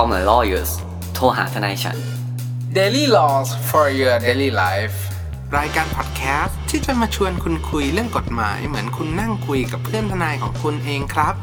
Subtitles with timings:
[0.00, 0.72] Call my lawyers
[1.14, 1.96] โทรหาทนายฉัน
[2.78, 4.96] Daily Laws for your daily life
[5.58, 11.34] รายการพอดแคสต์ที่จะมาชวนคุณคุยเรื่องกฎหมาย เหมือนคุณนั่งคุยกับเพื่อนทนายของคุณเองครับ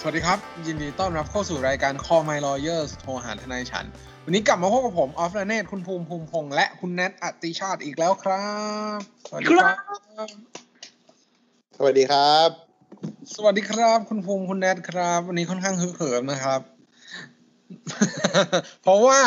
[0.00, 3.86] สวัสดีครับ ยินดีต้อนรับเข้าสู่รายการ Call My Lawyers โทรหาทนายฉัน
[4.28, 8.48] วันนี้กลับมาพบกับผมออฟลเนตคุณภูมิภูมิพงษ์และคุณแนทอติชาติอีกแล้วครั
[8.98, 10.38] บ สวัสดีครับ
[11.76, 12.48] สวัสดีครับ
[13.34, 16.60] สวัสดีครับ คุณภูมิคุณแนทครับ วันนี้ค่อนข้างฮึกเหิมนะครับ
[18.82, 19.20] เพราะว่า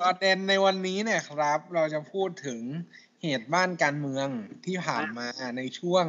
[0.00, 2.60] ประเด็นในวันนี้เนี่ยครับ เราจะพูดถึง
[3.22, 4.28] เหตุบ้านการเมือง
[4.66, 6.04] ที่ผ่านมาในช่วง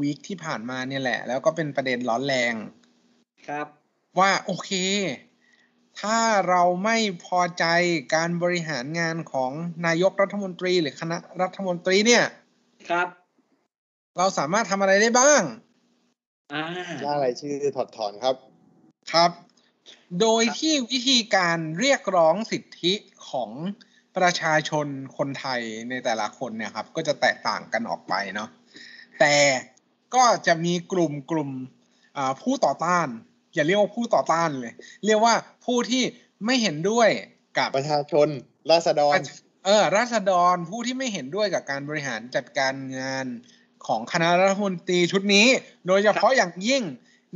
[0.00, 2.54] วีคที่ผ่านมาเนี่ยแหละ แล้วก็เป็นประเด็นร้อนแรง
[3.48, 3.66] ครับ
[4.18, 4.72] ว่าโอเค
[6.00, 6.18] ถ้า
[6.48, 7.64] เราไม่พอใจ
[8.14, 9.52] การบริหารงานของ
[9.86, 12.24] นายกรัฐมนตรีหรือคณะรัฐมนตรีเนี่ย
[12.90, 13.08] ครับ
[14.18, 15.42] เราสามารถทำอะไรได้บ้าง
[16.52, 16.62] อ่า
[17.04, 18.36] ล่ารายชื่อถอดถอนครับ
[19.12, 19.30] ครับ
[20.20, 22.94] โดยที่วิธีการเรียกร้องสิทธิ
[23.30, 23.50] ของ
[24.16, 24.86] ประชาชน
[25.16, 28.48] คนไทยในแต่ละคนเนี่ยครับ ก็จะแตกต่างกันออกไปเนาะ
[29.20, 29.34] แต่
[30.14, 31.50] ก็จะมีกลุ่มกลุ่ม
[32.16, 33.08] อ่าผู้ต่อต้าน
[33.54, 34.72] อย่าเรียกว่าผู้ต่อต้านเลย
[35.06, 35.34] เรียกว่า
[35.66, 36.02] ผู้ที่
[36.46, 37.08] ไม่เห็นด้วย
[37.58, 38.28] กับประชาชน
[38.70, 39.14] ราษฎร
[39.66, 43.26] เออราษฎรผู้ที่ไม่เห็นด้วยกับการบริหารจัดการงาน
[43.86, 45.46] ของคณะรัฐมนตรีชุดนี้
[45.86, 46.82] โดยเฉพาะอย่างยิ่ง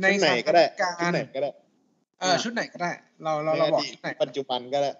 [0.01, 1.49] ในชุดไหนสก็ถานได้การชุดณ์ไหนก็ได้
[2.19, 2.91] เออชุดไหนก็ได้
[3.23, 4.91] เราเราเราบอกในชุดไหนปัจจุบันก็ได้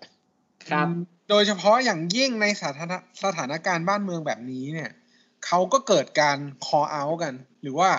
[0.70, 0.88] ครับ
[1.30, 4.92] โดยเฉพาะอย่างยิ่งในสถานสถานการณ์บ้านเมืองแบบนี้เนี่ย
[5.46, 7.90] เขาก็เกิดการ call out กัน หรือว่า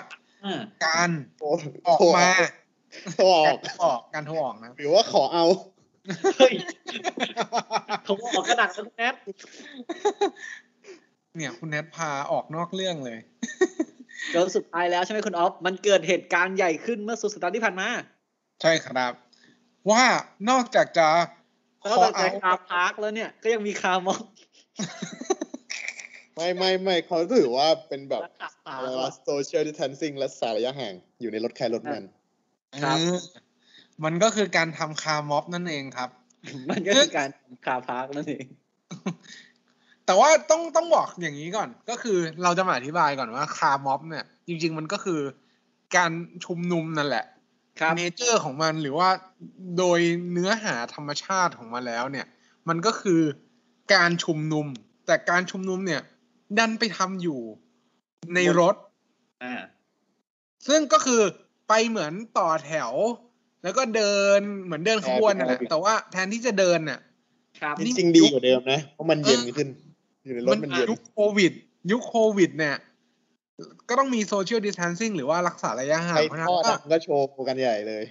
[0.45, 1.09] อ่าการ
[1.39, 1.49] โอ้
[1.87, 2.29] ออกมา
[3.15, 5.45] โทรออกการโทรออกการโทรออกนะหรือว่าขอเอา
[6.37, 6.53] เฮ้ย
[8.03, 9.15] เขาบอกกระดาษแล้วแนท
[11.35, 13.19] เนี่ยคุณแนทพาออกนอกเรื่องเลย
[14.33, 17.87] จนสุดท้ายแล้วใช่ไหมคุณออฟมันเกิดเหตุการณ์ใหญ่ขึ้นเมื่อสุดสัปดาห์ที่ผ่านมา
[18.61, 19.13] ใช่ครับ
[19.91, 20.03] ว่า
[20.49, 21.09] นอกจากจะ
[21.81, 24.21] แล้ว call จาก out คาพาร์คแล้วเนี่ย ก็ยังมีคาร์มอก
[26.35, 32.03] ไม่ไม่ไม่เขาถือว่าเป็นแบบและขับตาอะไรวะ social distancing และสายระยะห่างอยู่ในรถใครรถมัน
[32.83, 33.15] ครับเออ
[34.03, 36.09] มันก็คือการทำคาร์ม็อบนั่นเองครับ
[36.69, 37.29] มันก็คือการ
[37.65, 38.45] คาพาร์คนั่นเอง
[40.05, 45.19] แต่ว่าต้องต้องบอกอย่างนี้ก่อน ก็คือเราจะมาอธิบายก่อนว่าคาร์ม็อบเนี่ย จริง ๆ มันก็คือ
[45.95, 46.11] การ
[46.45, 47.25] ชุมนุมนั่นแหละ
[47.79, 49.09] ครับเนเจอร์ของมันหรือว่า
[49.77, 49.99] โดย
[50.31, 52.25] เนื้อหาธรรมชาติของมันแล้วเนี่ย
[52.69, 53.21] มันก็คือ
[53.93, 54.65] การชุมนุม
[55.05, 56.01] แต่การชุมนุมเนี่ย
[56.57, 57.39] ดันไปทำอยู่
[58.35, 58.75] ในรถ
[59.43, 59.53] อ่า
[60.67, 61.21] ซึ่งก็คือ
[61.69, 62.91] ไปเหมือนต่อแถว
[63.63, 66.99] แล้วก็เดินเหมือนเดินขบวนนั่นแหละแต่ว่าแทนที่จะเดินเนี่ย
[67.61, 69.67] ครับจริงๆดีกว่าเดิมนะเพราะมันเย็นขึ้น
[70.23, 71.51] อยู่ในรถมันมันเย็นยุคโควิด
[71.91, 72.75] ยุคโควิด เนี่ย
[73.89, 78.03] ก็ต้องมีโซเชียลดิส a ทนซิ่งหรือว่ารักษาระยะห่าใคงรเพราะฉะนั้ทอดนก็อะก็โชว์กันใหญ่เลย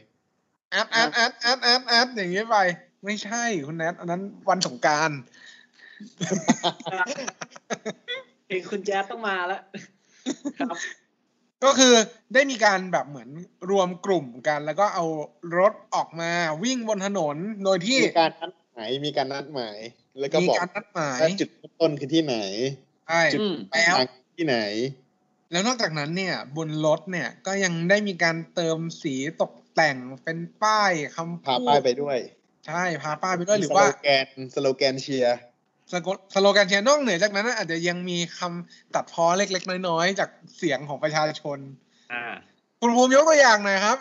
[0.72, 2.56] แอดแอดแอดแอดแอดแอดอย่างนี้ไป
[3.04, 5.10] ไม่ใช่คุณแนทอันนั้นวันสงกราร
[8.46, 9.60] เพลงคุณแจ๊สต้องมาแล้ว
[10.58, 10.76] ครับ
[11.64, 11.94] ก็คือ
[12.34, 13.28] ได้มีการแบบเหมือน
[13.70, 15.04] รวมกลุ่มกัน แล้วก็เอา
[15.58, 19.78] รถออกมาวิ่งบนถนนโดยที่มีการนัดหมายมีการนัดหมาย
[20.20, 22.36] แล้วก็มีบอกการนัดหมายว่าจุดเริ่มต้นคือที่ไหน
[23.06, 24.06] ใช่อืมแล้วทาง
[24.36, 24.58] ที่ไหน
[25.52, 32.18] แล้วนอกจากนั้นเนี่ย บนรถเนี่ยก็ยังได้มีการเติมสีตกแต่งเป็นป้ายคำพาพูดป้ายไปด้วย
[32.66, 35.38] ใช่พาป้ายไปด้วยหรือว่าสโลแกนสโลแกนเชียร์
[35.92, 41.58] สโกสโลแกนเชียร์นอกเหนือจากนั้นนะอาจจะยังมีคำตัดพ้อเล็กๆ น้อยๆ จากเสียงของประชาชน
[42.12, 42.24] อ่า
[42.80, 43.98] คุณภูมิยกตัวอย่างหน่อยครับ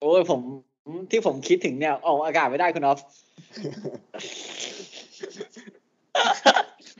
[0.00, 0.40] โอ้ยผม
[1.10, 3.00] ที่ผมคิดถึงเนี่ยออกอากาศไม่ได้คุณออฟ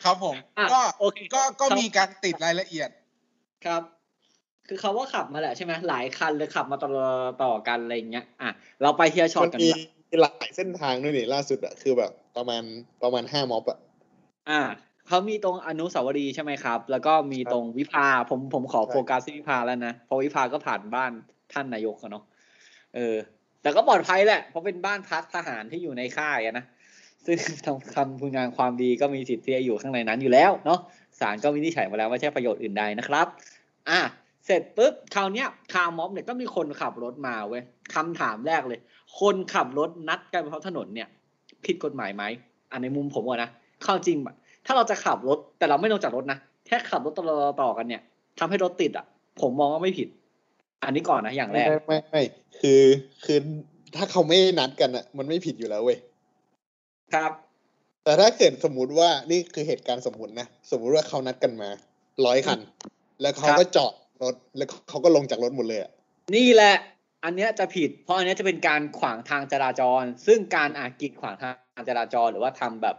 [0.04, 2.88] ครับผมอะก็โอเคก็ก็ครับมีการติดรายละเอียด
[3.66, 3.82] ครับ
[4.68, 6.90] คือเขาว่าขับมาแหละใช่ไหมหลายคันเลยขับมาต่อ
[7.42, 8.50] ต่อกันอะไรอย่างเงี้ย อะ
[8.82, 9.70] เราไปเทียร์ช็อตมันกันมี
[10.10, 12.62] ดีกว่าหลายเส้นทางด้วยนี่ล่าสุดอะคือแบบประมาณ
[13.02, 13.78] ประมาณห้าม็อบอะ
[14.50, 14.60] อ่า
[15.08, 21.12] เขามีตรงอนุสาวรีย์ใช่ไหมครับ แล้วก็มีตรงวิภาผมผมขอใช่โฟกัสที่วิภาแล้วนะเพราะวิภาก็ผ่านบ้าน
[21.52, 22.24] ท่านนายกอะเนาะ
[22.94, 23.16] เออ
[23.62, 26.64] แต่ก็ปลอดภัยแหละ เพราะเป็นบ้านพักทหารที่อยู่ในค่ายอะนะ
[27.26, 30.80] ซึ่งทำทำคุณงานความดีก็มีสิทธิ์ที่จะอยู่ข้างในนั้นอยู่แล้วเนาะ
[31.20, 33.26] ศาลก็วินิจฉัยมาแล้วว่าใช่ประโยชน์อื่นใดนะครับ
[33.90, 34.00] อะ
[34.46, 37.62] เสร็จปุ๊บคราวเนี้ยคาร์ม็อบเนี่ยก็มีคนขับรถมาเว้ย
[37.94, 38.80] คำถามแรกเลย
[39.20, 41.08] คนขับรถนัดกันบนท้องถนนเนี่ย
[41.64, 42.22] ผิดกฎหมายไหม
[42.72, 43.50] อันในมุมผมอะนะ
[43.84, 44.34] เข้าจริงอะ
[44.66, 48.02] ถ้าเราจะขับรถ แต่เราไม่ลงจากรถนะแค่ขับรถต่อๆต่อกันเนี่ย
[48.38, 49.06] ทำให้รถติดอะ
[49.40, 50.08] ผมมองว่าไม่ผิด
[50.82, 52.22] อันนี้ก่อนนะอย่างแรไม่กไม่ไม่ไม่
[52.60, 52.82] คือ
[53.24, 53.38] คือ
[53.96, 55.98] ถ้าเขาไม่นัดกันอะมันไม่ผิดอยู่แล้วเว้ย
[57.14, 57.32] ครับ
[58.04, 61.68] แต่ถ้าเกิดสมมุติว่านี่คือเหตุการณ์สมมุตินะสมมุติว่าเขานัดกันมา
[62.26, 62.60] ร้อยคัน
[63.22, 65.90] แล้วเขาก็จอดรถแล้วเขาก็ลงจากรถหมดเลยอะ
[66.36, 66.76] นี่แหละ
[67.24, 71.50] อันเนี้ยจะผิด เพราะอันเนี้ยจะเป็นการขวางทางจราจร ซึ่งการอากีดขวางทา
[71.80, 72.96] งจราจรหรือว่าทำแบบ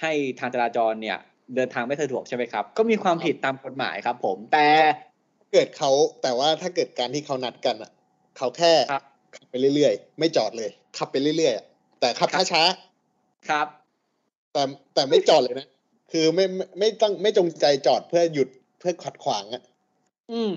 [0.00, 1.18] ให้ทางจราจรเนี่ย
[1.54, 4.68] เดินทางไม่สะดวกใช่ไหมครับ ก็มีความผิดตามกฎหมายครับ ผมแต่
[5.52, 5.90] เกิดเขา
[6.22, 7.90] แต่ว่าถ้าเกิดการที่เขานัดกันอะ
[8.36, 9.02] เขาแค่ครับ
[9.36, 11.64] ขับไปเรื่อยๆ ไม่จอดเลย ขับไปเรื่อยๆอะ
[12.00, 12.62] แต่ขับครับช้า
[13.48, 14.62] ครับๆแต่
[14.94, 15.66] แต่ไม่จอดเลยนะ
[16.12, 18.48] คือไม่ไม่ไม่ต้องไม่จงใจจอดเพื่อหยุด
[18.78, 19.62] เพื่อขัดขวางอะ
[20.32, 20.50] อืม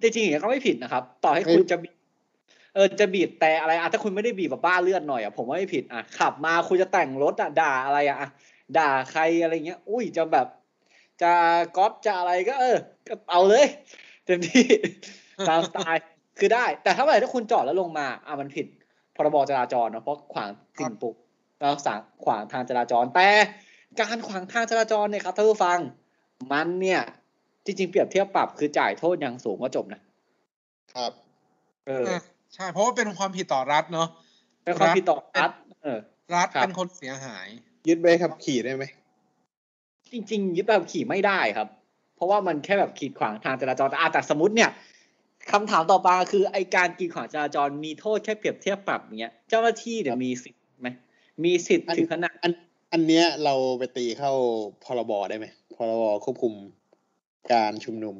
[0.00, 1.94] จริงๆอย่างนี้ยก็ไม่ผิดนะครับ ต่อให้ไม่คุณจะบีบ
[2.74, 8.28] เออจะบีบแต่อะไรอะถ้าคุณไม่ได้บีบแบบบ้าเลือดหน่อยอะผมว่าไม่ผิดอะขับมาคุณจะแต่งรถอะด่าอะไรอะอะ
[8.78, 10.46] ด่าใครอะไรเงี้ย อุ้ยจะแบบ
[11.22, 11.32] จะ
[11.76, 12.76] ก๊อปจะอะไรก็ เออ
[13.08, 13.66] ก็เอาเลย
[14.24, 14.64] เต็มที่
[15.48, 16.02] ตามสไตล์
[16.38, 18.66] คือได้ แต่ถ้าเมื่อไหร่ถ้าคุณจอดแล้วลงมาอะมันผิด
[19.16, 21.16] พรบจราจรเนอะเพราะขวางสิ่งปลูก
[21.60, 23.28] แล้วสั่งขวางทางจราจร แต่
[24.00, 25.78] การขวางทางจราจรเนี่ยครับท่านผู้ฟัง
[26.52, 27.00] มันเนี่ย
[27.64, 30.00] จริงๆเปรียบเทียบปรับคือจ่ายโทษอย่างสูงก็จบนะ
[30.94, 31.12] ครับ
[31.86, 32.22] เอออะ
[32.54, 34.08] ใช่เพราะว่าเป็นความผิดต่อรัฐเนาะ
[34.64, 35.50] เป็นความผิดต่อรัฐ
[35.82, 35.98] เออ
[36.34, 37.48] รัฐครับเป็นคนเสียหาย
[37.88, 38.84] ยึดใบขับขี่ได้ไหม
[40.12, 41.68] จริง ๆ ยึดแบบขี่ไม่ได้ครับ
[42.16, 44.70] เพราะว่ามันแค่แบบขีดขวางทางจราจรแต่อะแต่สมมติเนี่ย
[45.52, 50.88] คำถามต่อมาคือไอการกีดขวางจราจรมีโทษแค่เปรียบเทียบปรับเนี้ยเจ้าหน้าที่เนี่ยมีสิทธิ์ไหม
[51.44, 52.52] มีสิทธิ์ถึงขนาดอัน
[52.92, 54.32] อันเนี้ยเราไปตีเข้า
[54.84, 55.46] พรบได้ไหม
[55.76, 56.52] พรบควบคุม
[57.52, 58.16] การชุมนุม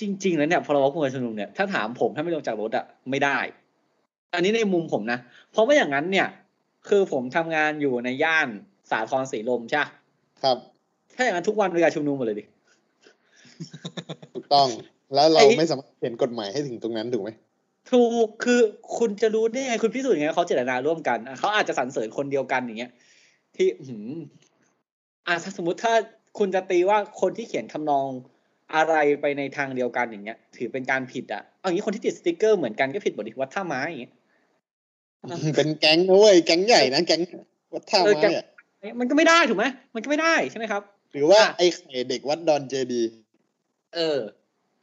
[0.00, 3.38] จริง ๆ แล้วเนี่ยพรบควบคุมการชุมนุมเนี่ยถ้าถามผมถ้าไม่ลงจากรถอะไม่ได้
[4.34, 5.18] อันนี้ในมุมผมนะ
[5.50, 6.26] เพราะไม่อย่างนั้นเนี่ย
[6.88, 8.48] คือผมทำงานอยู่ในย่าน
[8.90, 9.90] สาทรสีลมใช่ปะ
[10.42, 10.56] ครับ
[11.16, 12.44] ถ้าอย่างนั้นทุกวันเป็นการชุมนุมหมดเลยดิ
[14.34, 14.68] ถูกต้อง
[15.14, 17.30] แล้วเราไอ้ไม่สามารถเขียนกฎหมายให้ถึงตรงนั้นถูกไหม
[17.92, 18.60] ถูก คือ
[18.98, 22.92] คุณจะรู้ได้ไง คุณพิสูจน์ยังไงว่าเขาเจตนาร่วมกันอะเขาอาจจะสรรเสริญคนเดียวกันอย่างเงี้ย
[23.56, 24.12] ที่อื้อหืม
[25.26, 25.94] อะถ้าสมมติถ้า
[26.38, 28.08] คุณจะตีว่าคนที่เขียนทำนอง
[28.74, 34.12] อะไรไปในทางเดียวกันอย่างเงี้ย ถือเป็นการผิดอะเอางี้คนที่ติดสติกเกอร์เหมือนกันก็ผิดบทดิวัดท่าไม้อย่างเงี้ย
[35.56, 37.20] เป็นแก๊งนะเว้ยแก๊งใหญ่นะแก๊ง
[37.72, 38.46] วัดท่าเออไม้แก๊งอะ
[38.98, 39.64] มันก็ไม่ได้ถูกไหม
[39.94, 40.82] มันก็ไม่ได้ใช่ไหมครับ
[41.12, 43.02] หรือว่าอะไอ้ไข่เด็กวัดดอนเจดี
[43.94, 44.18] เออ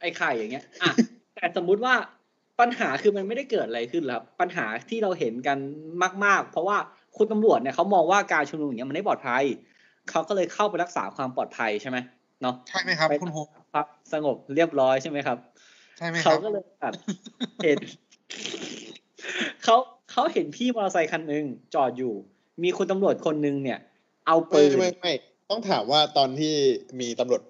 [0.00, 0.92] ไอ้ไข่อย่างเงี้ยอะ
[1.34, 1.94] แต่สมมุติว่า
[2.60, 5.58] ปัญหาคือมันไม่ได้เกิดอะไรขึ้นหรอกครับ ปัญหาที่เราเห็นกัน
[6.24, 6.76] มาก ๆ เพราะว่า
[7.16, 9.44] คุณตำรวจเนี่ยเขามองว่าการชุมนุมอย่างเงี้ยมันไม่ปลอดภัย
[10.10, 11.98] เขาก็เลยเข้าไปรักษาความปลอดภัยใช่ไหม
[12.42, 13.38] เนาะใช่ไหมครับไปคุณโฮ
[13.74, 15.38] ครับสงบเรียบร้อยใช่ไหมครับ
[15.98, 16.94] ใช่ไหมคเขารับก็เลยแบบ
[17.64, 17.78] เห็น
[19.64, 19.76] เขา
[20.10, 22.14] เขาเห็นพี่มอเตอร์ไซคันหนึ่งจอดอยู่
[22.62, 23.78] มีคุณตำรวจคนหนึงเนี่ย
[24.26, 25.12] เอาไม่ปืนไม่ไม่
[25.50, 26.54] ต้องถามว่าตอนที่
[27.00, 27.42] มีตำรวจ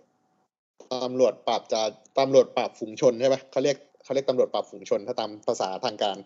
[1.05, 1.81] ตำรวจปราบจะ
[2.19, 6.17] ตำรวจปราบฝูงชนใช่ปะเขาเรียกเขาเรียกตำรวจปราบฝูงชนถ้าตามภาษาทางการ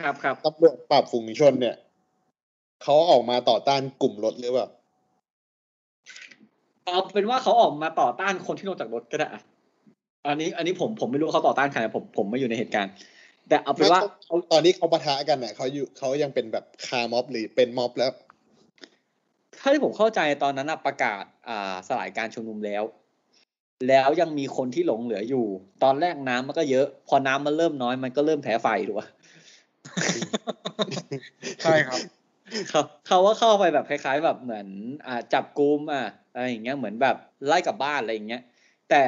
[0.00, 1.76] ครับครับตำรวจปราบฝูงชนเนี่ย
[2.82, 4.68] เขาออกมาต่อต้านกลุ่มรถหรือเปล่า
[6.84, 9.42] เอาเป็นว่าเขาออกมาต่อต้านคนที่ลงจากรถก็ได้อะ
[10.26, 12.92] อันนี้ อันนี้ผมผมไม่รู้ว่าเขาต่อต้านใครนะผมผมไม่อยู่ในเหตุการณ์
[13.48, 18.12] แต่เอาเป็นว่าไม่ตอนนี้เขาปะทะกันเนี่ยเขาอยู่เขายังเป็นแบบคาร์ม็อบหรือเป็นม็อบแล้ว
[19.60, 22.82] ถ้าที่ผมเข้าใจตอนนั้นนะประกาศอ่าสลายการชุมนุมแล้ว
[23.88, 25.46] แล้วยังมีคนที่หลงเหลืออยู่
[25.82, 29.08] ตอนแรกน้ำมันก็เยอะ พอน้ำมันเริ่มน้อยมันก็เริ่มแพ้ไฟถูกปะ
[31.62, 32.00] ใช่ครับ
[32.68, 34.66] เขาเขาว่าเข้าไปแบบคล้าย ๆ แบบเหมือน
[35.06, 36.04] อ่าจับกุมอะ
[36.34, 38.42] อะไรอย่างเงี้ยเหมือนแบบไล่กลับบ้านอะไรอย่างเงี้ย
[38.90, 39.02] แต่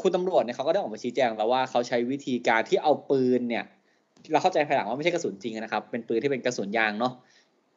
[0.00, 3.64] คุณตำรวจเนี่ยเขาก็ได้ออกมาชี้แจงแล้วว่าเขาใช้วิธีการที่เอาปืนเนี่ย
[4.32, 7.12] เราเข้าใจภายหลังว่าไม่ใช่กระสุนจริงนะครับ เป็นปืนที่เป็นกระสุนยางเนาะ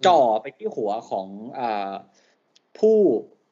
[0.05, 1.27] จ่อไปที่หัวของ
[1.59, 1.91] อา
[2.79, 2.97] ผู้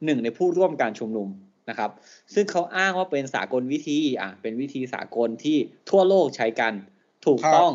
[0.06, 1.28] หนึ่งในผู้ร่วมการชุมนุม
[1.70, 1.92] นะครับ
[2.34, 5.58] ซึ่งเขาอ้างว่าเป็นสากลวิธีอะเป็นวิธีสากลที่
[5.90, 6.74] ทั่วโลกใช้กัน
[7.26, 7.74] ถูกครับต้อง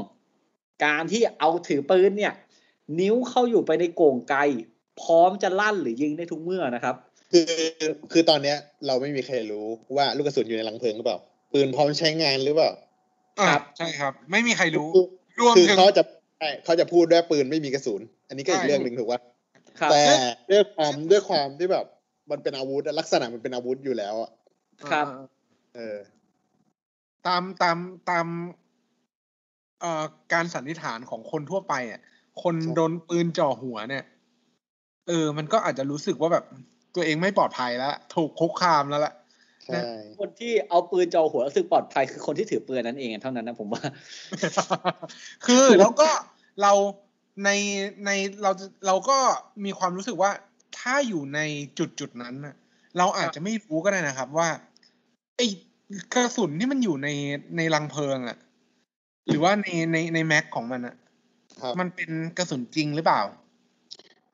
[0.84, 2.32] การที่เอาถือปืนเนี่ย
[3.00, 4.40] นิ้วเข้าอยู่ไปในโก่งไกล
[5.00, 6.94] พร้อมจะลั่นหรือยิงได้ทุกเมื่อนะครับ
[7.32, 7.52] คือ
[8.12, 8.56] คือตอนเนี้ย
[8.86, 9.66] เราไม่มีใครรู้
[9.96, 11.18] ว่าลูกกระสุนอยู่ในลังเพลิงหรือเปล่า
[11.52, 12.70] ปืนพร้อมใช้งานหรือเปล่า
[13.38, 15.04] อะครับใช่ครับ ไม่มีใครรู้คือ
[15.40, 16.02] รวมคือถึงเขาจะ
[16.38, 19.20] ใช่เขาจะพูดด้วยปืนไม่มีกระสุน อันนี้ก็อีกใช่เรื่องหนึ่งถูกป่ะ
[19.80, 20.02] ครับแต่
[20.50, 21.86] ด้วยความด้วยความที่แบบ
[22.30, 24.30] มันเป็นอาวุธอะลักษณะมันเป็นอาวุธอยู่แล้วอะ
[24.90, 25.06] ครับ
[25.74, 25.98] เออ
[27.26, 27.76] ตามตาม
[28.10, 28.26] ตาม
[29.80, 32.00] เอ่อการสันนิษฐานของคนทั่วไปอะ
[32.42, 34.04] คนครับโดนปืนจ่อหัวเนี่ย
[35.08, 36.44] เออ มันก็อาจจะรู้สึกว่าแบบ
[36.94, 39.14] ตัวเองไม่ปลอดภัยแล้วถูกคุกคามแล้วล่ะ
[39.64, 39.80] ใช่
[40.18, 43.82] คนที่เอาปืนจ่อหัวรู้สึกปลอดภัยคือคนที่ถือปืนนั้นเองเท่านั้นนะผมว่า
[45.46, 46.08] คือแล้วก็
[46.62, 46.72] เรา
[47.44, 47.50] ใน
[48.04, 48.10] ใน
[48.42, 49.18] เราจะเราก็
[49.64, 50.30] มีความรู้สึกว่า
[50.78, 51.40] ถ้าอยู่ใน
[51.78, 52.54] จุดจุดนั้นน่ะ
[52.98, 54.48] เราอาจจะไม่รู้ก็ได้นะครับว่า
[55.36, 55.46] ไอ้
[56.14, 57.08] กระสุนที่มันอยู่ใน
[57.56, 58.38] ในรังเพลิงอะ
[59.26, 60.96] หรือว่าในในในแม็กของมันอะ
[61.60, 63.22] ครับมันเป็นกระสุนจริงหรือเปล่า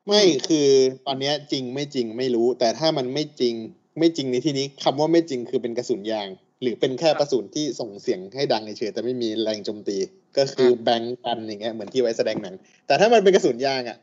[0.07, 0.67] ไม่คือ
[1.07, 3.55] ตอนเนี้ยจริงไม่จริงไม่รู้ แต่ถ้ามันไม่จริง
[3.99, 6.27] ไม่จริงในที่นี้คำว่าไม่จริงคือเป็นกระสุนยาง
[6.61, 9.97] หรือเป็นแค่กระสุนที่ส่งเสียงให้ดังเฉยๆแต่ไม่มีแรงโจมตี
[10.37, 12.55] ก็คือแบงก์กันอย่างเงี้ยเหมือนที่ไว้แสดงหนัง
[12.87, 13.97] แต่ถ้ามันเป็นกระสุนยางอะ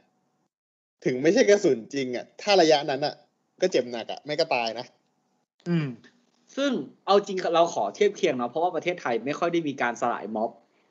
[1.04, 3.14] ถึงไม่ใช่กระสุนจริงอะ ถ้าระยะนั้นอะ
[3.60, 4.86] ก็เจ็บหนักอะ ไม่ก็ตายนะ
[5.68, 5.88] อืม
[6.56, 6.70] ซึ่ง
[7.06, 10.50] เอาจริงเราขอเทียบเคียงเนาะเพราะว่าประเทศไทยไม่ค่อยได้มีการสลายม็อบ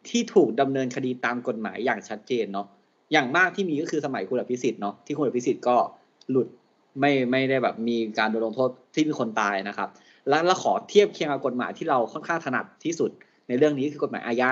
[0.09, 2.67] ที่ถูกดำเนินคดีตามกฎหมายอย่างชัดเจนเนาะ
[3.11, 5.77] อย่างมากที่มีก็คือสมัยคุณอภิสิทธิ์เนาะที่คุณอภิสิทธิ์ก็
[6.29, 6.47] หลุด
[6.99, 9.89] ไม่ไม่ได้แบบมีการโดนลงโทษที่มีคนตายนะครับ
[10.29, 13.11] แล้วเราขอเทียบเคียงกับกฎหมายที่เราค่อนข้างถนัดที่สุด
[13.47, 14.51] ในเรื่องนี้คือกฎหมายอาญา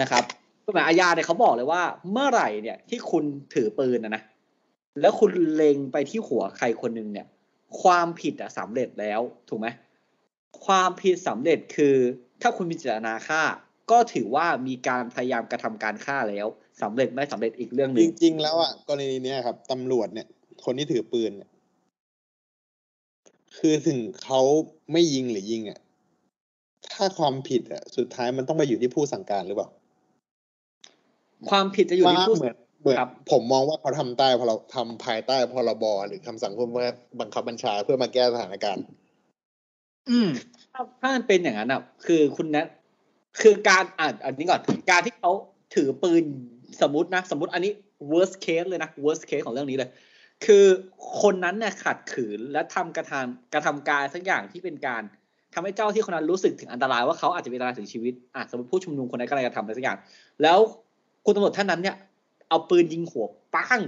[0.00, 0.22] นะครับ
[0.66, 1.82] กฎหมายอาญาเนี่ยเขาบอกเลยว่า
[2.12, 4.22] เมื่อไหร่เนี่ยที่คุณถือปืนนะนะ
[5.00, 7.26] แล้วคุณเล็งไปที่หัวใครคนหนึ่งเนี่ย
[7.82, 9.68] ความผิดอะสำเร็จแล้วถูกไหม
[10.64, 11.96] ความผิดสำเร็จคือ
[12.42, 13.42] ถ้าคุณมีเจตนาฆ่า
[13.90, 16.46] ก็ถือว่ามีการพยายามกระทำการฆ่าแล้ว
[16.82, 20.26] สำเร็จไม่สำเร็จอีกเรื่องหจนึ่งริง ๆ แล้วอะกรณีเนี้ยครับตำรวจเนี่ย
[20.64, 21.50] คนที่ถือปืนเนี่ย
[23.58, 24.40] คือถึงเขา
[24.92, 25.80] ไม่ยิงหรือยิงอะ
[26.92, 29.68] ถ้าความผิดอะสุดท้ายมันต้องไปอยู่ที่ผู้สั่งการหรือเปล่า
[31.50, 36.86] ความผิดจะอยู่ที่ว่าผู้เหมือนเหมือนครับผมมองว่าเขาทำใต้พอเราทำภายใต้พรบหรือคำสั่งเพื่อมา
[37.20, 38.84] บังคับบัญชาเพื่อมาแก้สถานการณ์
[40.10, 40.28] อืม
[40.72, 42.66] ถ้าถ้ามันเป็นอย่างนั้นอะ คือคุณแนท
[43.42, 44.60] คือการอ่านอันนี้ก่อน
[44.90, 45.32] การที่เขา
[45.74, 46.24] ถือปืน
[46.80, 47.72] สมมตินะ สมมติอันนี้
[48.12, 49.90] worst case เลยนะ worst case ของเรื่องนี้เลย
[50.44, 50.64] คือ
[51.22, 55.02] คนนั้นเนี่ยขัดขืนและทำกระทำกระทำการสักอย่างที่เป็นการ
[55.54, 59.98] ทำให้เจ้าที่คนนั้นรู้สึกถึงอันตรายว่าเขาอาจจะมีอันตรายถึงชีวิตอะสมมติผู้ชุมนุมคนนั้นกำลังจะทำอะไรสักอย่าง
[60.42, 60.58] แล้ว
[61.24, 61.96] คุณตำรวจท่านนั้นเนี่ย
[62.48, 63.80] เอาปืนยิงหัวปั้ง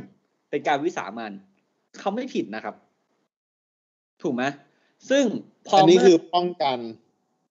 [0.51, 1.33] เป็นการวิสามัน
[1.99, 2.75] เขาไม่ผิดนะครับ
[4.23, 4.43] ถูกไหม
[5.11, 5.25] ซึ่ง
[5.67, 6.79] พออันนี้เมื่คือป้องกัน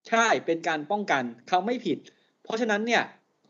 [0.09, 1.97] ใช่เป็นการป้องกันเขาไม่ผิด
[2.43, 3.03] เพราะฉะนั้นเนี่ย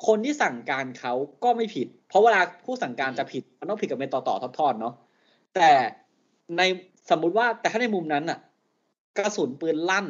[0.08, 4.94] คนที่สั่งการเขาก็ไม่ผิด เพราะเวลาผู้สั่งการจะผิด มันต้องผิดกับเป็นต่อต่อทอดๆเนาะ
[5.56, 5.70] แต่
[6.58, 6.62] ใน
[7.10, 8.40] สมมุติว่าแต่ถ้าในมุมนั้นอะ
[9.18, 10.08] กระสุนปืนลั่น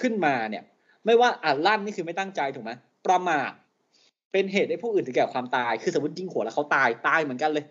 [0.00, 0.64] ขึ้นมาเนี่ย
[1.04, 2.72] ไม่ว่าอ่าลั่นนี่คือไม่ตั้งใจถูกไหม
[3.06, 3.50] ประมาท
[4.32, 7.64] เป็นเหตุให้ผู้อื่นถึงแก่ความตาย คือสมมติยิงหัวแล้วเขาตายตายเหมือนกันเลย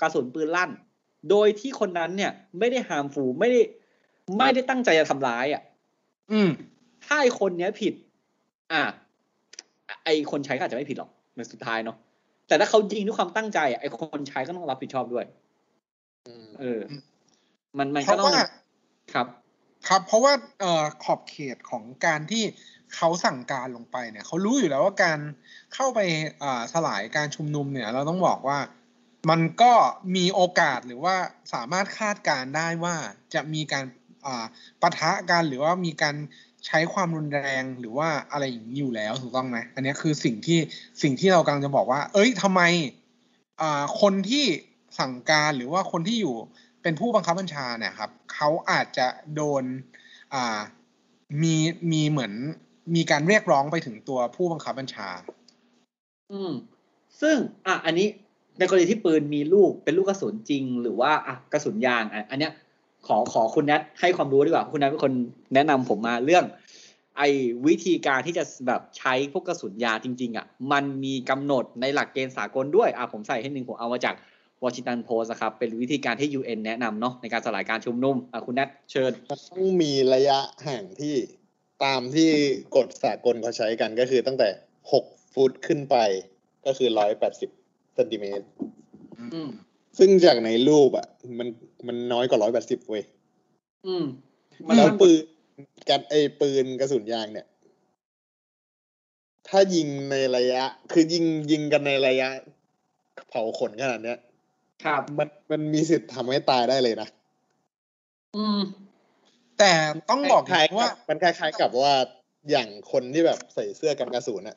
[0.00, 0.70] กระสุนปืนลั่น
[1.30, 3.60] โดยที่คนนั้นเนี่ย ไม่ได้หามฟูไม่ได้
[4.38, 5.62] ไม่ได้ตั้งใจจะทำร้ายอะ
[6.32, 6.50] อืม
[7.04, 7.94] ถ้าไอคนเนี้ยผิด
[8.72, 9.09] อะไอ
[10.30, 11.96] คนใช้ก็อาจจะไม่ผิดหรอกในสุดท้ายเนาะ
[12.48, 15.24] แต่ถ้าเขายิงด้วยความตั้งใจอะไอคนใช้ก็ต้องรับผิดชอบด้วย
[16.60, 16.80] เออ
[17.78, 18.46] มันมันเพก็ราะต้องว่า
[19.12, 19.26] ครับ
[19.88, 22.44] ครับ เพราะว่าเอ่อขอบเขตของการที่
[22.94, 25.18] เขาสั่งการลงไปเนี่ยเขารู้อยู่แล้วว่าการ
[25.74, 26.00] เข้าไป
[26.42, 28.58] อ่าสลายการชุมนุมเนี่ย เราต้องบอกว่า
[29.30, 29.72] มันก็
[30.16, 31.16] มีโอกาสหรือว่า
[31.54, 32.94] สามารถคาดการณ์ได้ว่า
[33.34, 33.84] จะมีการ
[34.26, 34.44] อ่า
[34.82, 36.16] ปะทะกันหรือว่ามีการ
[36.66, 40.58] ใช้ความรุนแรงหรือว่าอะไรอย่างนี้อยู่แล้วถูกต้องไหมอันนี้คือสิ่งที่
[41.02, 42.62] สิ่งที่เรากำลังจะบอกว่า เอ้ยทำไม
[43.60, 44.44] อ่าคนที่
[44.98, 46.34] สั่งการหรือว่าคนที่อยู่
[46.82, 49.64] เป็นผู้บังคับบัญชาเนี่ยครับเขาอาจจะโดน
[50.34, 50.60] อ่า
[51.42, 51.54] มี
[51.92, 52.32] มีเหมือน
[52.94, 55.08] มีการเรียกร้องไปถึงตัวผู้บังคับบัญชา
[56.32, 56.52] อืม
[57.20, 57.36] ซึ่ง
[57.66, 58.08] อะอันนี้
[58.58, 62.52] ในกรณีที่ปืนมีลูกเป็นลูกกระสุนจริง หรือว่าอะกระสุนยางอะอันเนี้ย
[63.06, 65.12] ขอขอคุณแนทให้ความรู้ดีกว่าคุณแนทเป็นคน
[65.54, 66.44] แนะนำผมมาเรื่อง
[67.18, 67.28] ไอ้
[67.66, 74.14] วิธีการที่จะแบบใช้พวกกระสุนยาจริง ๆ อะ มันมีกำหนดในหลักเกณฑ์สากลด้วยอะผมใส่ให้หนึ่งผมเอามาจาก
[74.64, 81.14] วอชิงตันโพสครับ เป็นวิธีการที่ UN แนะนำเนาะในการสลายการชุมนุมอะคุณแนทเชิญมันต้องมีระยะห่างที่
[81.84, 82.30] ตามที่
[82.76, 84.48] กฎสากลเขาใช้กันก็คือตั้งแต่
[84.92, 85.96] หกฟุตขึ้นไป
[86.66, 87.50] ก็คือร้อยแปดสิบ
[87.94, 88.46] เซนติเมตร
[89.18, 89.50] อืม
[89.98, 91.06] ซึ่งจากในรูปอะ
[91.38, 91.48] มัน
[91.86, 93.04] มันน้อยกว่าร้อยแปดสิบเว้ย
[93.86, 94.04] อืม
[94.66, 95.20] มันแล้วมันปืน
[95.88, 97.46] กันไอปืนกระสุนยางเนี่ย
[99.48, 102.28] ถ้ายิงในระยะ คือยิงยิงกันในระยะ
[103.28, 104.18] เผาขนขนาดเนี้ย
[104.84, 107.08] ครับมันมันมีสิทธิ์ทำให้ตายได้เลยนะ
[108.36, 108.60] อืม
[109.58, 109.72] แต่
[110.10, 111.94] ต้องบอกคล้ายว่าๆมันคล้ายๆกับว่า
[112.50, 114.56] อย่างคนที่แบบใส่เสื้อกันกระสุนอะ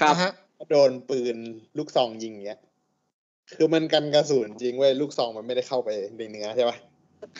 [0.00, 0.32] ครับนะฮะ
[0.70, 1.36] โดนปืน
[1.78, 2.60] ลูกซองยิงเงี้ย
[3.54, 6.76] คือมันกันกระสุนจริงเว้ยลูกซองมันไม่ได้เข้าไปในเนื้อใช่ปะ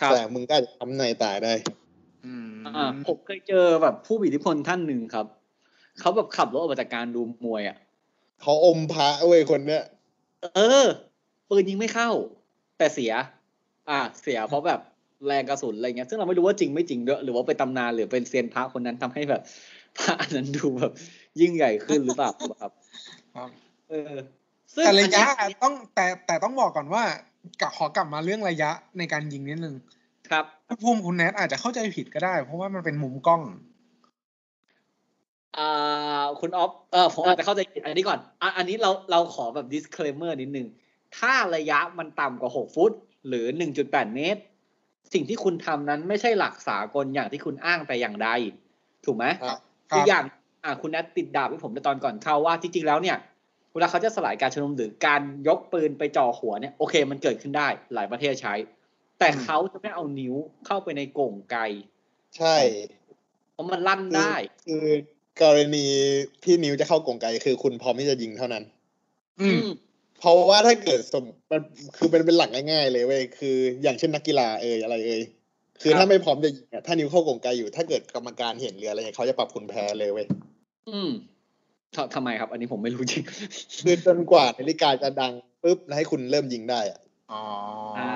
[0.00, 1.54] ครับแต่มึงก็อาจจะทำในตายได้
[2.24, 5.26] อืมอ่าผมเคยเจอแบบผู้มีอิทธิพลท่านหนึ่งครับ
[6.00, 7.76] เขาแบบขับรถออกมาจากการดูมวยอะ
[8.42, 9.82] เขาอมพระเว้ยคนเนี้ย
[10.54, 10.86] เออ
[11.48, 12.10] ปืนยิงไม่เข้า
[12.78, 13.12] แต่เสีย
[13.90, 14.80] อ่า เสียเพราะแบบ
[15.26, 19.42] แรงกระสุนอะไรเงี้ย ซึ่งเราไม่รู้ว่าจริงไม่จริงด้วยหรือว่าเป็นตำนานหรือเป็นเซียนพระคนนั้นทำให้แบบ
[19.98, 20.92] พระอันนั้นดูแบบ
[21.40, 22.72] ยิ่งใหญ่ขึ้นหรือเปล่าครับ
[23.36, 23.50] ครับ
[23.88, 24.14] เออ
[24.74, 27.02] ซึ่งแต่ระยะอันนี้ต้องแต่แต่ต้องบอกก่อนว่า
[27.60, 29.74] กลับขอกลับมาเรื่องระยะในการยิงนิดนึง
[30.28, 33.42] ครับคุณภูมิคุณแนทอาจจะเข้าใจผิดก็ได้ เพราะว่ามันเป็นมุมกล้อง
[35.58, 40.66] อ่าคุณออฟเออผมอาจจะเข้าใจผิดอันนี้ก่อนอะอันนี้เราเราขอแบบ disclaimer นิดนึง
[41.18, 42.92] ถ้าระยะมันต่ำกว่า 6 ฟุต
[43.28, 43.44] หรือ
[43.80, 44.40] 1.8 เมตร
[45.12, 48.28] สิ่งที่คุณทำนั้นไม่ใช่หลักสากลอย่างที่คุณอ้างแต่อย่างใด
[49.04, 49.58] ถูกไหมครับ
[49.90, 50.24] คืออย่าง
[50.64, 53.16] อ่าคุณแอดติดดาบให้ผมในตอนก่อนเข้าว่าจริงๆแล้วเนี่ย
[53.72, 58.54] เวลาเขาจะสลายการชุมนุมหรือการยกปืนไปจ่อหัวเนี่ยโอเค มันเกิดขึ้นได้หลายประเทศใช้
[59.18, 60.34] แต่เขาจะไม่เอานิ้ว
[60.66, 61.56] เข้าไปในโก่งไก
[62.38, 62.56] ใช่
[63.52, 64.34] เพราะมันลั่นได้
[64.66, 64.84] คือ
[65.42, 65.86] กรณี
[66.44, 68.64] ที่นิ้วจะเข้ากรงไกคือคุณพร้อมที่จะยิงเท่านั้น
[69.40, 69.66] อืม
[70.18, 71.60] เพราะว่าถ้าเกิดสมมัน
[71.96, 75.22] คือเป็นเป็นหลักง่ายๆ เลยเว้ยคือ อย่างเช่นนักกีฬาเอยอะไรเอย
[75.82, 80.26] คือครับถ้าไม่พร้อมจะยิงอะถ้านิ้วเข้ากรงไกอยู่ ถ้าเกิดกรรมการเห็นหรืออะไรเงี้ยเขาจะปรับคุณแพ้เลยเว้ย
[80.90, 81.10] อืม
[81.94, 83.24] ททำไมครับ อันนี้ผมไม่รู้จริง
[83.84, 85.32] คือจนกว่านาฬิกาจะดัง
[85.62, 86.98] ปุ๊บแล้วให้คุณเริ่มยิงได้อะ
[87.32, 87.42] อ๋อ
[87.98, 88.12] อ่า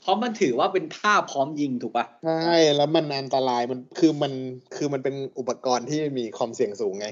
[0.00, 4.32] เพราะมันถือว่าเป็นท่าพร้อมยิงถูกปะใช่แล้วมันอันตรายมันคือมัน
[4.76, 7.08] คือมันเป็นอุปกรณ์ที่มีความเสี่ยงสูงไง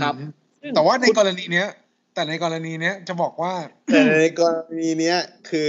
[0.00, 0.24] ครับอื
[0.70, 1.68] มแต่ว่าในกรณีเนี้ย
[2.14, 3.52] แต่ในกรณีเนี้ยจะบอกว่า
[3.92, 5.16] แต่ในกรณีเนี้ย
[5.50, 5.68] คือ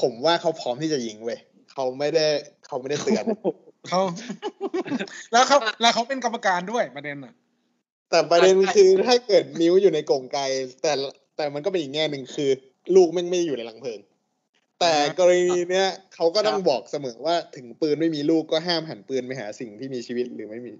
[0.00, 1.38] ผมว่าเขาพร้อมที่จะยิงเว้ย
[1.72, 2.26] เขาไม่ได้
[2.66, 3.24] เขาไม่ได้เตือน
[3.88, 4.00] เขา
[5.32, 7.34] แล้วเขาแล้วเขาเป็นกรรมการด้วยประเด็นอะ
[8.10, 10.38] แต่ประเด็นคือถ้าเกิดนิ้วอยู่ในกรงไก
[10.82, 10.92] แต่
[11.36, 12.50] แต่มันก็เป็นอีกแง่หนึ่งคือ
[12.96, 14.00] ลูกแม่งไม่ได้อยู่ในหลังเพลิง
[14.80, 20.72] แต่กรณีเนี้ยเขาก็ต้องบอกเสมอว่าถึงปืนไม่มีลูกก็ห้ามหันปืนไปหาสิ่งที่มีชีวิตหรือไม่มี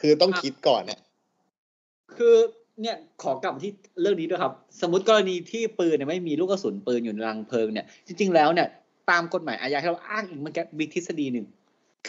[0.00, 1.00] คือต้องคิดก่อนเนี่ย
[2.16, 2.36] คือ
[2.82, 8.68] เนี่ยขอกลับมาที่เรื่องนี้ด้วยครับ สมมติกรณีที่ปืนเนี่ยไม่มีลูกกระสุนปืนอยู่ในรังเพลิงเนี่ย จริง ๆ แล้วเนี่ย
[9.10, 11.46] ตามกฎหมายอาญาที่เราอ้างอีกเมันก็มีทฤษฎีหนึ่ง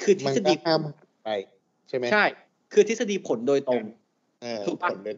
[0.01, 1.31] คือทฤมันษก็ฎีห้ามหันไป
[1.89, 2.25] ใช่ไหมใช่
[2.73, 4.00] คือทฤษฎีผลโดยตรงเออ
[4.65, 5.17] ถูกปะผลเป็น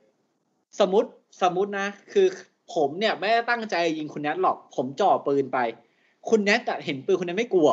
[0.80, 1.10] สมมติ
[1.42, 2.28] สมมตินะ คือ
[2.76, 5.60] ผมเนี่ยไม่ได้ตั้งใจยิงคุณแนทหรอก ผมจ่อปืนไป
[6.30, 7.70] คุณแนทอะเห็นปืนคุณแนทไม่กลัว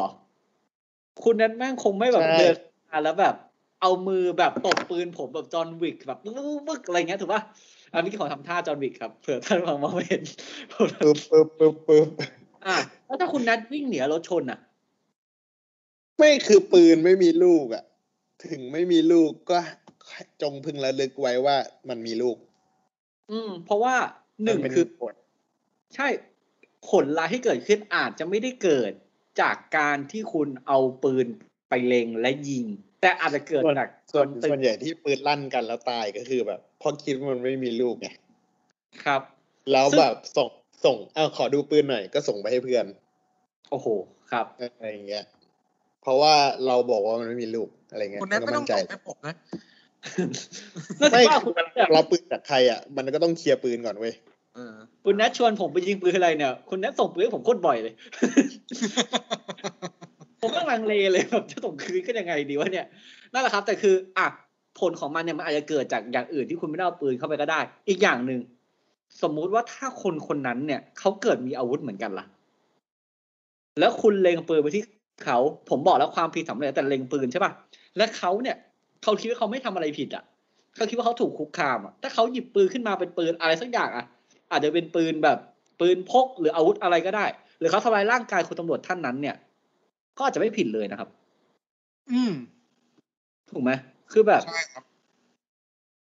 [1.24, 2.56] คุณแนทแม่งคงไม่แบบเดิน
[2.90, 3.34] มาแล้วแบบ
[3.80, 7.42] เอามือแบบตบปืนผมแบบจอห์นวิกแบบปึ๊กปึ๊กปึ๊กอะไรเงี้ยถูกปะ
[7.92, 10.22] อันนี้ขอทำท่าจอห์นวิกครับเผื่อท่านมองมองไม่เห็น
[10.72, 12.08] ปึ๊บปึ๊บปึ๊บปึ๊บ
[12.66, 12.76] อะ
[13.06, 14.58] แล้วถ้าคุณแนทวิ่งเหนียรถชนอะ
[16.18, 17.84] ไม่คือปืนไม่มีลูกอะ
[18.46, 19.58] ถึงไม่มีลูกก็
[20.42, 21.56] จงพึงระลึกไว้ว่า
[21.88, 22.36] มันมีลูก
[23.30, 23.94] อืม เพราะว่า
[24.44, 25.14] หนึ่งมัเป็คือกฎ
[25.94, 26.08] ใช่
[26.90, 28.92] ผลร้ายที่เกิดขึ้นอาจจะไม่ได้เกิด
[29.40, 31.26] จากการที่คุณเอาปืน
[31.68, 32.64] ไปเล็งและยิง
[33.00, 38.08] แต่อาจจะเกิดจากส่วนตึส่วนใหญ่ที่ปืนลั่นกันแล้วตายก็คือแบบเพราะคิดว่ามันไม่มีลูกไง
[39.04, 39.22] ครับ
[39.72, 40.48] แล้วซึ่งแบบส่ง
[40.84, 42.86] ส่งเออขอดูปืนหน่อยก็ส่งไปให้เพื่อน
[43.70, 43.86] โอ้โห
[44.32, 45.24] ครับอะไรอย่างเงี้ย
[46.02, 46.34] เพราะว่า
[46.66, 49.36] เราบอกว่ามันไม่มีลูกอะไรเงี้ยคุณแนทไม่ต้องนก็ส่มั่งนใจให้ผมนะนั่น
[50.98, 54.14] ไม่ว่าคืคุอณมันเราปืนจากใครอะ มันก็ต้องเคลียร์ปืนก่อนเว้ย
[54.54, 57.94] เออคุณแนทชวนผมไปยิงปืนอะไรเนี่ย คุณแนทส่งปืนให้ผมโคตรบ่อยเลย
[60.40, 62.86] ผมก็ลังเลเลยแบบจะส่งคืนก็ยังไงดีวะเนี่ย
[63.32, 64.26] นั่นแหละครับ แต่คือ อะ
[64.80, 68.40] ผลของมันเนี่ยมันอาจจะเกิดจากอย่างอื่นที่คุณไม่ได้เอาปืนเข้าไปก็ได้ อีกอย่างหนึ่ง
[69.22, 72.26] สมมุติว่าถ้าคนคนนั้นเนี่ยเขาเกิดมีอาวุธเหมือนกันล่ะ
[73.78, 74.82] แล้วคุณเล็งปืนไปที่
[75.24, 75.38] เขา
[75.70, 77.52] ผมบอกแล้วความผิดสำเร็จแต่เล็งปืนใช่ป่ะ
[77.96, 78.56] และเขาเนี่ย
[79.02, 80.24] เขาคิดว่าเขาไม่ทำอะไรผิดอะ
[80.76, 84.04] เขาคิดว่าเขาถูกคุกคามอะถ้าเขาหยิบปืนขึ้นมาเป็นปืนอะไรสักอย่างอะ
[84.50, 85.38] อาจจะเป็นปืนแบบ
[85.80, 87.26] ปืนพกหรืออาวุธอะไรก็ได้
[87.58, 89.36] หรือเขาทำลายร่างกายคุณตำรวจท่านนั้น เนี่ย
[90.16, 91.08] ก็อาจจะไม่ผิดเลยนะครับ
[92.12, 92.32] อืม
[93.50, 93.70] ถูกไหม
[94.12, 94.84] คือแบบใช่ครับ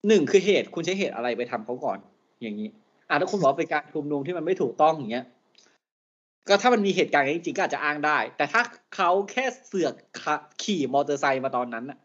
[0.07, 1.97] หนึ่งคือเหตุคุณใช้เหตุอะไรไปทำเขาก่อน
[2.41, 2.69] อย่างนี้
[3.09, 5.25] อะถ้าคุณบอกว่าเป็นการชุมนุมที่มันไม่ถูกต้องอย่างเงี้ย
[6.47, 8.61] ก็ถ้ามันมีเหตุการณ์อย่างนี้จริงๆก็อาจจะอ้างได้ แต่ถ้า
[8.95, 11.97] เขาแค่เสือกขะขี่มอเตอร์ไซค์มาตอนนั้นน่ะ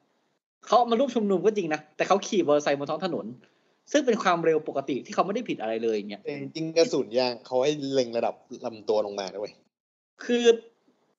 [0.66, 3.26] เขามาร่วมชุมนุมก็จริงนะ แต่เขาขี่มอเตอร์ไซค์บนท้องถนน
[3.92, 9.50] ซึ่งเป็นความเร็วปกติที่เขาไม่ได้ผิดอะไรเลยอย่างเงี้ยแต่จริงๆกระสุนยางเขาให้เล็งระดับลำตัวลงมาด้วย
[10.24, 10.44] คือ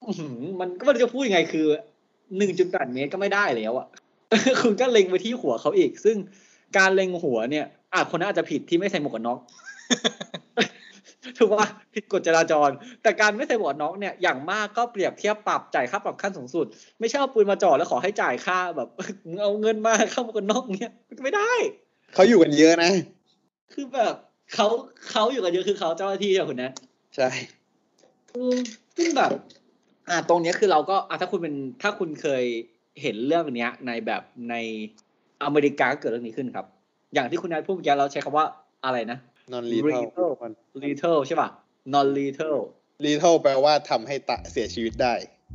[0.04, 1.66] อื้อหือมันก็ไม่รู้จะพูดยังไงคือ
[2.38, 3.88] หนึ่งจุดแปดเมตรก็ไม่ได้แล้วอะ
[4.62, 6.18] คุณก็เล็งไปที่หัวเขาอีก ซึ่ง
[6.78, 9.40] การเล็งหัวเนี่ยอาจคนนั้นอาจจะผิดที่ไม่ใส่หมวกกันน็อก
[11.38, 12.70] ถูกว่าผิดกฎจราจร
[13.04, 16.66] แต่การไม่ใส่หมวกกันน็อกเนี่ยอย่างมากก็เปรียบเทียบปรับจ่ายค่าปรับขั้นสูงสุด
[17.00, 18.90] ไม่ใช่เอาปืนมาจ่อแล้วขอให้จ่ายค่าแบบ
[19.26, 21.52] มึงเอาเงินมาเข้าหมวกกันน็อกเนี่ยมันไม่ได้
[22.14, 22.92] เขาอยู่กันเยอะนะ
[23.74, 24.14] คือแบบ
[24.54, 24.68] เขา
[25.12, 26.72] เขาอยู่กันเยอะคือเขาเจ้าหน้าที่ใช่ไหมคุณนะ
[27.16, 27.30] ใช่
[28.36, 28.58] อืม
[28.98, 29.32] ซึ่งแบบ
[30.10, 32.44] อ่าตรงเนี้ยคือเราก็อะถ้าคุณเป็นถ้าคุณเคย
[33.02, 34.56] เห็นเรื่องเนี้ย ในแบบใน
[35.44, 36.66] อเมริกาก็เกิดเรื่องนี้ขึ้นครับ
[37.14, 38.46] อย่างที่คุณนายพูดเมื่อกี้เราใช้คำว่า
[38.86, 39.18] อะไรนะ
[39.52, 40.32] นอนลีเท Lethal
[40.84, 41.50] lethal ใช่ป่ะ
[41.94, 42.56] non lethal
[43.06, 45.14] ลีเทลแปลว่าทำให้ตะเสียชีวิตได้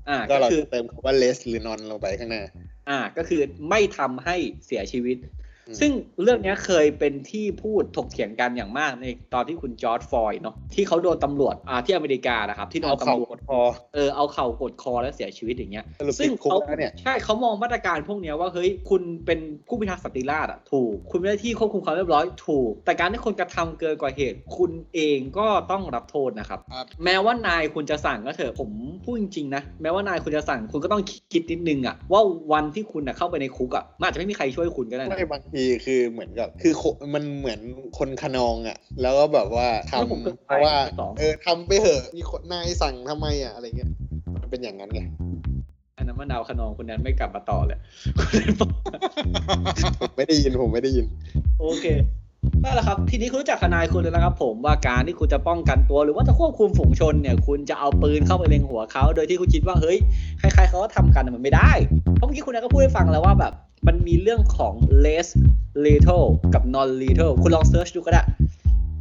[0.08, 2.42] อ่า ก็ก็เราคือจะเติมคำว่า less หรือ non ลงไปข้างหน้า
[2.88, 5.16] อ่า ก็คือไม่ทำให้เสียชีวิต
[5.80, 5.90] ซึ่ง
[6.22, 13.60] เรื่องเนี้ยเคยเป็นที่พูดถกเถียงกันอย่างมากในตอนที่คุณจอร์ดฟลอยด์เนาะที่เขาโดนตำรวจอ่าที่อเมริกานะครับ ที่โดเอานเข่าตำรวจกดคอ
[13.94, 28.70] เออเอาเข่ากดคอแล้วเสียชีวิตอย่างเงี้ยสรุปซึ่งติดคุกเขาแล้วเนี่ยใช่เขามองมาตรการพวกเนี้ยว่าเฮ้ยคุณเป็นผู้พิทักษ์สันติราษฎร์อะถูก คุณไม่ได้ที่ควบคุมความเรียบร้อยถูก แต่การที่คนกระทำเกินกว่าเหตุ คุณเองก็ต้องรับโทษนะครับครับ แม้ว่านายคุณจะสั่งก็เถอะผม
[29.04, 32.20] พูดจริงๆนะแม้ว่านายคุณจะสั่งคุณก็ต้องคิดนิดนึงอะว่า
[32.52, 36.82] วันที่คุณอะเข้าไปในคุกอะมันอาจจะไม่มีใครช่วยคุณก็ได้นะไม่บางทีคือเหมือนกับ คือโค
[37.14, 37.60] มันเหมือน
[37.98, 43.90] คนขนองอะ แล้วก็แบบว่าทำแล้วผมก็เพราะว่าไปสองเออทำไปเหอะมีคนนายสั่งทำไมอะอะไรเงี้ย
[44.42, 45.00] มันเป็นอย่างนั้นไง
[45.96, 47.78] อันนั้นมะนาวขนองคุณนั้นไม่กลับมาต่อเลย
[50.00, 51.06] ผมไม่ได้ยินผมไม่ได้ยิน
[51.60, 51.86] โอเค
[52.62, 59.98] นั่นแหละครับ ทีนี้คุณรู้จักทนายคุณแล้วนะครับ ผมว่าการที่คุณจะป้องกันตัว หรือว่าจะควบคุมฝูงชนเนี่ย คุณจะเอาปืนเข้าไปเล็งหัวเขา โดยที่คุณคิดว่าเฮ้ย
[60.38, 61.72] ใครๆเขาก็ทำกันน่ะมันไม่ได้
[62.16, 63.52] เพราะเมื่อกี้คุณนายก็พูดให้ฟังแล้วว่าแบบ
[63.86, 65.28] มันมีเรื่องของ less
[65.84, 68.22] lethal กับ non lethal คุณลอง search ดูก็ได้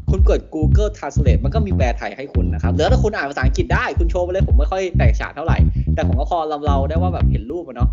[0.10, 5.58] คุณกด Google Translate มันก็มีแปลไทยให้คุณนะครับแล้วถ้าคุณอ่านภาษาอังกฤษได้คุณโชว์ไปเลยผมไม่ค่อยแตกฉานเท่าไหร่
[5.94, 7.90] แต่ผมก็พอเราเราได้ว่าแบบเห็นรูปอะเนาะ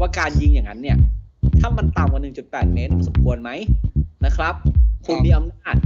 [0.00, 0.96] ว่าการยิงอย่างนั้นเนี่ย
[1.60, 3.50] ถ้ามันต่ำกว่า 1.8 เมตรสมควรไหม
[4.24, 4.54] นะครับ
[5.06, 5.76] คุณมีอำนาจ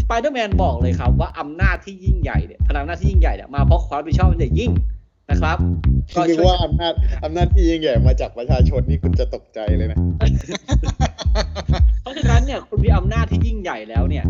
[0.00, 4.70] สไปเดอร์แมนบอกเลยครับว่าอำนาจที่ยิ่งใหญ่เนี่ยพลังอำนาจที่ยิ่งใหญ่เนี่ยมาเพราะความรับผิดชอบมันจะยิ่ง
[5.30, 5.58] นะครับ
[6.16, 6.92] ก็คือช่วยว่าอำนาจ
[7.24, 9.98] อำนาจที่ยิ่งใหญ่มาจากประชาชนนี่คุณจะตกใจเลยนะ
[12.02, 14.24] เพราะฉะนั้นเนี่ยคุณมีอำนาจที่ยิ่งใหญ่แล้วเนี่ย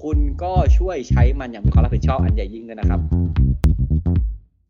[0.00, 3.00] คุณก็ช่วยใช้มันอย่างมีความรับผิดชอบอันใหญ่ยิ่งด้วยนะครับ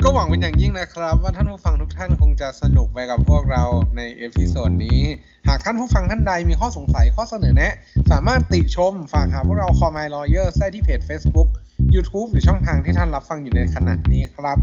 [0.04, 3.62] ก็หวังเป็นอย่างยิ่งนะครับ ว่าท่านผู้ฟังทุกท่านคงจะสนุกไปกับพวกเรา
[3.96, 5.00] ใน episode นี้
[5.48, 7.74] หากท่านผู้ฟังท่านใดมีข้อสงสัยข้อเสนอแนะ
[8.12, 11.48] สามารถติชมฝากหาพวกเรา Call My Lawyers ได้ที่เพจ Facebook
[11.94, 14.58] YouTube หรือช่องทางที่ท่านรับฟังอยู่ในขณะนี้ครับ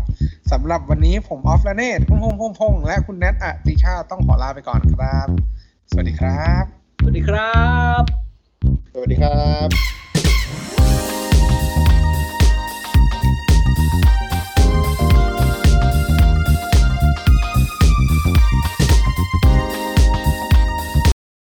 [0.52, 5.28] สำหรับวันนี้ผมออฟและเนตพุ่งพงพงพงและคุณแนทอติชาต้องขอลาไปก่อนครับ
[5.90, 6.64] สวัสดีครับ
[7.00, 7.60] สวัสดีครั
[8.02, 8.04] บ
[8.94, 9.99] สวัสดีครับ